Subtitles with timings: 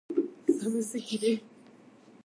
[0.47, 1.43] 寒すぎる